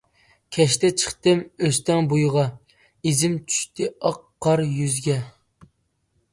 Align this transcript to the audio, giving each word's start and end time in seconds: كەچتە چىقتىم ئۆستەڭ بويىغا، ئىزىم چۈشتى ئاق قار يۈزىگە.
كەچتە 0.55 0.89
چىقتىم 1.01 1.43
ئۆستەڭ 1.67 2.09
بويىغا، 2.15 2.47
ئىزىم 3.11 3.37
چۈشتى 3.53 3.93
ئاق 3.93 4.21
قار 4.47 4.67
يۈزىگە. 4.83 5.23